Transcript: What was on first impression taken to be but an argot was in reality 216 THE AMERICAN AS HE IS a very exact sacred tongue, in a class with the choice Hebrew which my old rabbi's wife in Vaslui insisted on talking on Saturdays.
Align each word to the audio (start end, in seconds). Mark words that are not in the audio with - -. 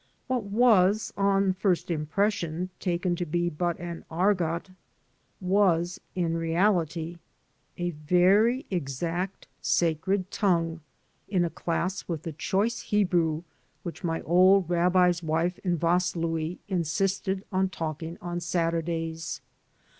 What 0.25 0.45
was 0.45 1.13
on 1.15 1.53
first 1.53 1.91
impression 1.91 2.71
taken 2.79 3.15
to 3.17 3.23
be 3.23 3.51
but 3.51 3.79
an 3.79 4.03
argot 4.09 4.71
was 5.39 6.01
in 6.15 6.35
reality 6.37 7.19
216 7.77 7.85
THE 7.85 7.85
AMERICAN 7.85 7.85
AS 7.85 7.85
HE 7.85 7.87
IS 7.87 7.93
a 7.93 8.15
very 8.15 8.65
exact 8.81 9.47
sacred 9.61 10.31
tongue, 10.31 10.81
in 11.27 11.45
a 11.45 11.51
class 11.51 12.07
with 12.07 12.23
the 12.23 12.33
choice 12.33 12.81
Hebrew 12.81 13.43
which 13.83 14.03
my 14.03 14.21
old 14.21 14.67
rabbi's 14.71 15.21
wife 15.21 15.59
in 15.59 15.77
Vaslui 15.77 16.57
insisted 16.67 17.45
on 17.51 17.69
talking 17.69 18.17
on 18.23 18.39
Saturdays. 18.39 19.39